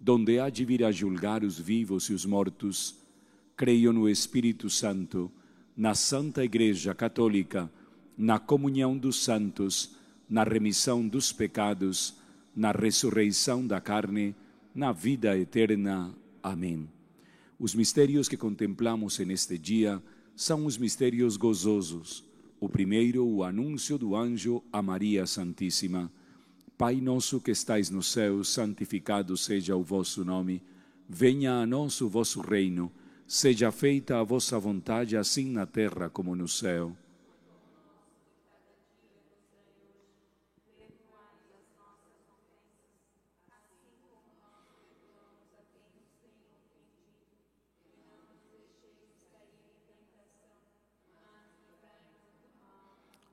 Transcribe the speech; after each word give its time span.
donde 0.00 0.38
há 0.38 0.48
de 0.48 0.64
vir 0.64 0.84
a 0.84 0.92
julgar 0.92 1.42
os 1.42 1.58
vivos 1.58 2.04
e 2.04 2.12
os 2.12 2.24
mortos. 2.24 2.96
Creio 3.56 3.92
no 3.92 4.08
Espírito 4.08 4.70
Santo, 4.70 5.30
na 5.76 5.94
Santa 5.94 6.44
Igreja 6.44 6.94
Católica, 6.94 7.70
na 8.16 8.38
comunhão 8.38 8.96
dos 8.96 9.22
santos, 9.22 9.96
na 10.28 10.44
remissão 10.44 11.06
dos 11.06 11.32
pecados, 11.32 12.16
na 12.54 12.72
ressurreição 12.72 13.66
da 13.66 13.80
carne, 13.80 14.34
na 14.74 14.92
vida 14.92 15.36
eterna. 15.38 16.14
Amém. 16.42 16.88
Os 17.58 17.74
mistérios 17.74 18.28
que 18.28 18.36
contemplamos 18.36 19.18
neste 19.18 19.58
dia 19.58 20.02
são 20.36 20.66
os 20.66 20.78
mistérios 20.78 21.36
gozosos. 21.36 22.24
O 22.60 22.68
primeiro, 22.68 23.26
o 23.26 23.42
anúncio 23.42 23.98
do 23.98 24.14
anjo 24.14 24.62
a 24.72 24.80
Maria 24.80 25.26
Santíssima. 25.26 26.10
Pai 26.78 27.00
nosso 27.00 27.40
que 27.40 27.50
estais 27.50 27.90
no 27.90 28.04
céu, 28.04 28.44
santificado 28.44 29.36
seja 29.36 29.74
o 29.74 29.82
vosso 29.82 30.24
nome. 30.24 30.62
Venha 31.08 31.54
a 31.54 31.66
nós 31.66 32.00
o 32.00 32.08
vosso 32.08 32.40
reino. 32.40 32.92
Seja 33.26 33.72
feita 33.72 34.20
a 34.20 34.22
vossa 34.22 34.56
vontade, 34.60 35.16
assim 35.16 35.50
na 35.50 35.66
terra 35.66 36.08
como 36.08 36.36
no 36.36 36.46
céu. 36.46 36.96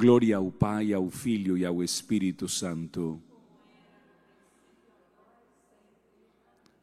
Glória 0.00 0.36
ao 0.36 0.52
Pai, 0.52 0.92
ao 0.92 1.10
Filho 1.10 1.58
e 1.58 1.66
ao 1.66 1.82
Espírito 1.82 2.48
Santo. 2.48 3.20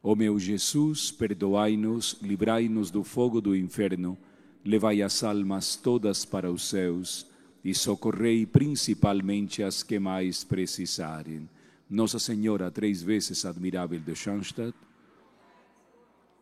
Ó 0.04 0.14
meu 0.16 0.38
Jesus, 0.38 1.12
perdoai-nos, 1.12 2.18
livrai-nos 2.22 2.92
do 2.92 3.06
fogo 3.06 3.40
do 3.40 3.56
inferno, 3.56 4.18
levai 4.66 5.02
as 5.02 5.24
almas 5.24 5.78
todas 5.78 6.26
para 6.26 6.52
os 6.52 6.68
céus 6.68 7.26
e 7.64 7.74
socorrei 7.74 8.46
principalmente 8.46 9.64
as 9.64 9.82
que 9.82 9.98
mais 9.98 10.44
precisarem. 10.44 11.50
Nossa 11.90 12.20
Senhora, 12.20 12.70
três 12.70 13.02
vezes 13.02 13.46
admirável 13.46 14.02
de 14.02 14.14
Schoenstatt. 14.14 14.76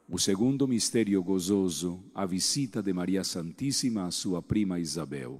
O 0.10 0.18
segundo 0.18 0.68
mistério 0.68 1.22
gozoso, 1.22 2.00
a 2.16 2.26
visita 2.26 2.81
de 2.81 2.92
Maria 2.92 3.24
Santíssima 3.24 4.08
à 4.08 4.10
sua 4.10 4.42
prima 4.42 4.80
Isabel. 4.80 5.40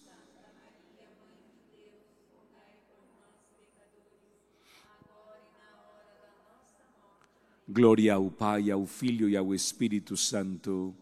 Glória 7.73 8.15
ao 8.15 8.29
Pai, 8.29 8.69
ao 8.69 8.85
Filho 8.85 9.29
e 9.29 9.37
ao 9.37 9.55
Espírito 9.55 10.17
Santo. 10.17 10.93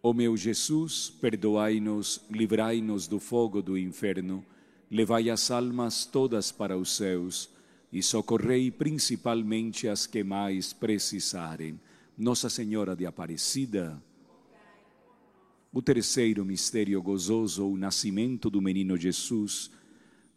Ó 0.00 0.12
meu 0.12 0.36
Jesus, 0.36 1.10
perdoai-nos, 1.20 2.20
livrai-nos 2.30 3.08
do 3.08 3.18
fogo 3.18 3.60
do 3.60 3.76
inferno, 3.76 4.46
levai 4.88 5.30
as 5.30 5.50
almas 5.50 6.06
todas 6.06 6.52
para 6.52 6.78
os 6.78 6.94
céus 6.94 7.50
e 7.92 8.04
socorrei 8.04 8.70
principalmente 8.70 9.88
as 9.88 10.06
que 10.06 10.22
mais 10.22 10.72
precisarem. 10.72 11.80
Nossa 12.16 12.48
Senhora 12.48 12.94
de 12.94 13.04
Aparecida. 13.04 14.00
O 15.72 15.82
terceiro 15.82 16.44
mistério 16.44 17.02
gozoso, 17.02 17.66
o 17.66 17.76
nascimento 17.76 18.48
do 18.48 18.62
menino 18.62 18.96
Jesus, 18.96 19.72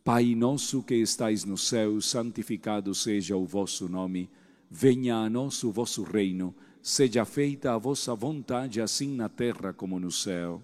Pai 0.04 0.34
nosso 0.34 0.82
que 0.82 0.96
estais 0.96 1.46
no 1.46 1.56
céu, 1.56 2.02
santificado 2.02 2.96
seja 2.96 3.38
o 3.38 3.46
vosso 3.46 3.88
nome. 3.88 4.32
Venha 4.68 5.18
a 5.18 5.30
nós 5.30 5.64
o 5.64 5.72
vosso 5.72 6.02
reino. 6.02 6.56
Seja 6.82 7.24
feita 7.24 7.72
a 7.72 7.78
vossa 7.78 8.16
vontade, 8.16 8.82
assim 8.82 9.16
na 9.16 9.30
terra 9.30 9.72
como 9.72 10.00
no 10.00 10.12
céu. 10.12 10.64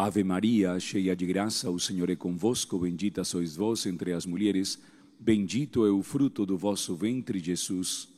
Ave 0.00 0.22
Maria, 0.22 0.78
cheia 0.78 1.16
de 1.16 1.26
graça, 1.26 1.68
o 1.68 1.80
Senhor 1.80 2.08
é 2.08 2.14
convosco, 2.14 2.78
bendita 2.78 3.24
sois 3.24 3.56
vós 3.56 3.84
entre 3.84 4.12
as 4.12 4.24
mulheres, 4.24 4.80
bendito 5.18 5.84
é 5.84 5.90
o 5.90 6.04
fruto 6.04 6.46
do 6.46 6.56
vosso 6.56 6.94
ventre, 6.94 7.40
Jesus. 7.40 8.08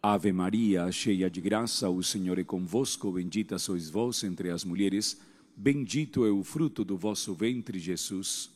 Ave 0.00 0.30
Maria, 0.30 0.92
cheia 0.92 1.28
de 1.28 1.40
graça, 1.40 1.90
o 1.90 2.00
Senhor 2.00 2.38
é 2.38 2.44
convosco, 2.44 3.10
bendita 3.10 3.58
sois 3.58 3.90
vós 3.90 4.22
entre 4.22 4.50
as 4.50 4.62
mulheres, 4.62 5.20
bendito 5.56 6.24
é 6.24 6.30
o 6.30 6.44
fruto 6.44 6.84
do 6.84 6.96
vosso 6.96 7.34
ventre, 7.34 7.80
Jesus. 7.80 8.55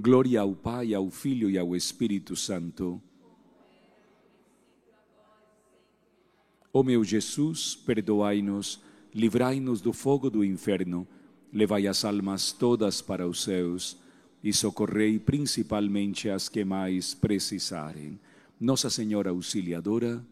Glória 0.00 0.42
ao 0.42 0.54
Pai, 0.54 0.94
ao 0.94 1.10
Filho 1.10 1.50
e 1.50 1.58
ao 1.58 1.74
Espírito 1.74 2.36
Santo. 2.36 3.02
Ó 6.72 6.84
meu 6.84 7.02
Jesus, 7.02 7.74
perdoai-nos, 7.74 8.80
livrai-nos 9.12 9.80
do 9.80 9.92
fogo 9.92 10.30
do 10.30 10.44
inferno 10.44 11.04
levai 11.52 11.88
as 11.88 12.04
almas 12.04 12.52
todas 12.52 13.02
para 13.02 13.26
os 13.26 13.42
céus 13.42 13.98
e 14.44 14.52
socorrei 14.52 15.18
principalmente 15.18 16.28
as 16.28 16.48
que 16.48 16.64
mais 16.64 17.12
precisarem. 17.12 18.20
Nossa 18.60 18.90
Senhora 18.90 19.30
Auxiliadora, 19.30 20.24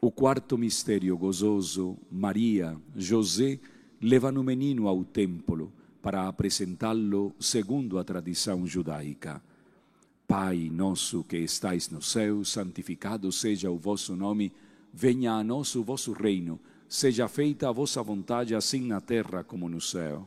o 0.00 0.12
quarto 0.12 0.56
mistério 0.56 1.18
gozoso, 1.18 1.96
Maria, 2.12 2.76
José, 2.94 3.58
levam 4.00 4.36
o 4.36 4.44
menino 4.44 4.86
ao 4.86 5.02
templo 5.02 5.72
para 6.02 6.28
apresentá-lo 6.28 7.34
segundo 7.38 7.98
a 7.98 8.04
tradição 8.04 8.66
judaica. 8.66 9.42
Pai 10.26 10.70
nosso 10.70 11.24
que 11.24 11.38
estais 11.38 11.88
no 11.88 12.02
céu, 12.02 12.44
santificado 12.44 13.30
seja 13.32 13.70
o 13.70 13.78
vosso 13.78 14.14
nome, 14.14 14.52
venha 14.92 15.32
a 15.32 15.44
nós 15.44 15.74
o 15.74 15.82
vosso 15.82 16.12
reino 16.12 16.60
seja 16.88 17.28
feita 17.28 17.68
a 17.68 17.72
vossa 17.72 18.02
vontade, 18.02 18.54
assim 18.54 18.86
na 18.86 19.00
terra 19.00 19.44
como 19.44 19.68
no 19.68 19.80
céu. 19.80 20.26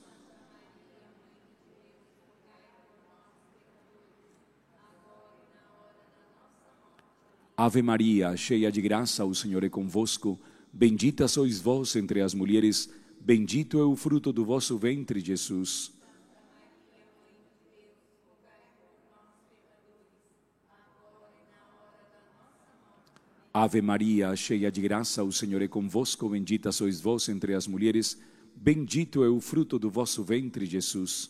Ave 7.63 7.83
Maria, 7.83 8.35
cheia 8.35 8.71
de 8.71 8.81
graça, 8.81 9.23
o 9.23 9.35
Senhor 9.35 9.63
é 9.63 9.69
convosco, 9.69 10.39
bendita 10.73 11.27
sois 11.27 11.61
vós 11.61 11.95
entre 11.95 12.19
as 12.19 12.33
mulheres, 12.33 12.89
bendito 13.19 13.77
é 13.77 13.83
o 13.83 13.95
fruto 13.95 14.33
do 14.33 14.43
vosso 14.43 14.79
ventre, 14.79 15.19
Jesus. 15.19 15.93
Ave 23.53 23.79
Maria, 23.79 24.35
cheia 24.35 24.71
de 24.71 24.81
graça, 24.81 25.23
o 25.23 25.31
Senhor 25.31 25.61
é 25.61 25.67
convosco, 25.67 26.27
bendita 26.29 26.71
sois 26.71 26.99
vós 26.99 27.29
entre 27.29 27.53
as 27.53 27.67
mulheres, 27.67 28.19
bendito 28.55 29.23
é 29.23 29.29
o 29.29 29.39
fruto 29.39 29.77
do 29.77 29.91
vosso 29.91 30.23
ventre, 30.23 30.65
Jesus. 30.65 31.29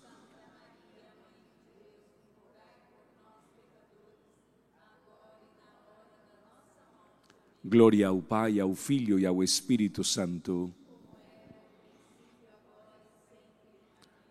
Glória 7.63 8.07
ao 8.07 8.19
Pai, 8.23 8.59
ao 8.59 8.73
Filho 8.73 9.19
e 9.19 9.25
ao 9.25 9.43
Espírito 9.43 10.03
Santo. 10.03 10.73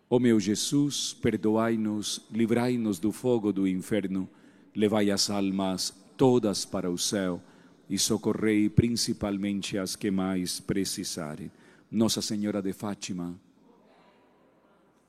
Ó 0.09 0.19
meu 0.19 0.41
Jesus, 0.41 1.13
perdoai-nos, 1.13 2.27
livrai-nos 2.33 2.99
do 2.99 3.13
fogo 3.13 3.53
do 3.53 3.69
inferno, 3.69 4.29
levai 4.75 5.13
as 5.13 5.31
almas 5.31 5.95
todas 6.17 6.65
para 6.65 6.91
o 6.91 6.99
céu 6.99 7.41
e 7.89 7.97
socorrei 7.97 8.69
principalmente 8.69 9.79
as 9.79 9.95
que 9.95 10.11
mais 10.11 10.59
precisarem. 10.59 11.53
Nossa 11.89 12.21
Senhora 12.21 12.61
de 12.61 12.73
Fátima. 12.73 13.41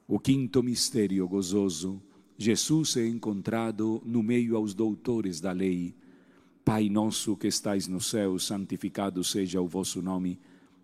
O 0.07 0.19
quinto 0.19 0.61
mistério 0.61 1.27
gozoso, 1.27 1.99
Jesus 2.37 2.97
é 2.97 3.07
encontrado 3.07 3.99
no 4.05 4.21
meio 4.21 4.55
aos 4.55 4.75
doutores 4.75 5.41
da 5.41 5.51
lei 5.51 5.95
Pai 6.63 6.89
nosso 6.89 7.35
que 7.35 7.47
estais 7.47 7.87
no 7.87 7.99
céu, 7.99 8.37
santificado 8.37 9.23
seja 9.23 9.59
o 9.59 9.67
vosso 9.67 10.01
nome. 10.01 10.39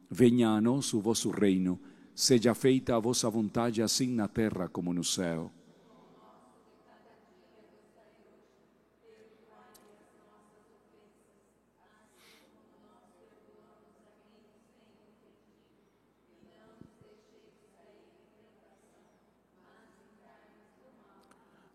Venha 0.10 0.50
a 0.50 0.60
nós 0.60 0.94
o 0.94 1.00
vosso 1.00 1.30
reino. 1.30 1.80
Seja 2.16 2.56
feita 2.56 2.96
a 2.96 3.00
vossa 3.00 3.30
vontade, 3.30 3.82
assim 3.82 4.08
na 4.08 4.28
terra 4.28 4.68
como 4.68 4.92
no 4.92 5.04
céu. 5.04 5.52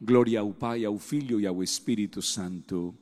Glória 0.00 0.38
ao 0.38 0.54
Pai, 0.54 0.84
ao 0.84 0.96
Filho 0.96 1.40
e 1.40 1.46
ao 1.46 1.60
Espírito 1.60 2.22
Santo. 2.22 2.94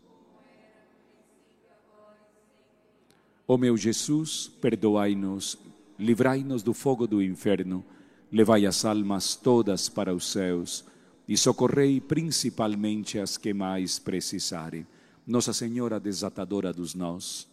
Ó 3.47 3.59
meu 3.59 3.77
Jesus, 3.77 4.51
perdoai-nos, 4.63 5.59
livrai-nos 5.99 6.63
do 6.63 6.73
fogo 6.73 7.07
do 7.07 7.23
inferno, 7.23 7.85
levai 8.33 8.65
as 8.65 8.83
almas 8.87 9.37
todas 9.37 9.91
para 9.91 10.15
os 10.15 10.27
céus 10.27 10.87
e 11.29 11.37
socorrei 11.37 12.01
principalmente 12.01 13.19
as 13.19 13.37
que 13.37 13.53
mais 13.53 13.99
precisarem. 13.99 14.87
Nossa 15.27 15.53
Senhora 15.53 16.01
desatadora 16.01 16.73
dos 16.73 16.95
nós, 16.95 17.47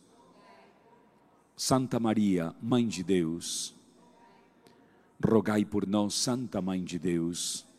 Santa 1.58 2.00
Maria, 2.00 2.56
Mãe 2.62 2.88
de 2.88 3.04
Deus, 3.04 3.76
rogai 5.22 5.66
por 5.66 5.86
nós, 5.86 6.14
Santa 6.14 6.62
Mãe 6.62 6.82
de 6.82 6.98
Deus 6.98 7.73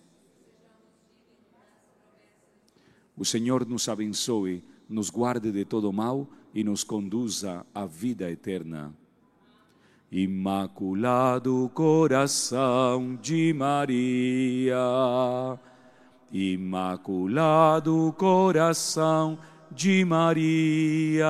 O 3.17 3.25
Senhor 3.25 3.65
nos 3.67 3.89
abençoe, 3.89 4.65
nos 4.89 5.09
guarde 5.09 5.53
de 5.53 5.65
todo 5.65 5.93
mal 5.93 6.29
e 6.53 6.65
nos 6.65 6.83
conduza 6.83 7.65
à 7.75 7.87
vida 7.87 8.31
eterna. 8.31 8.93
Imaculado 10.11 11.71
coração 11.75 13.17
de 13.21 13.53
Maria, 13.53 14.79
Imaculado 16.33 18.13
coração 18.19 19.39
de 19.71 20.05
Maria. 20.05 21.27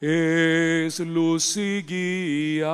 Es 0.00 0.98
luz 0.98 1.56
y 1.56 1.80
guía 1.82 2.72